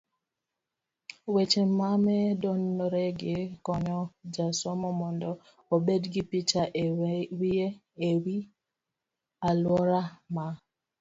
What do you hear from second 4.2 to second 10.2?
jasomo mondo obed gi picha e wiye e wi aluora